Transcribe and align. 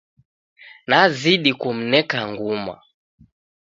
Nazidi 0.89 1.51
kumneka 1.61 2.17
nguma 2.31 2.75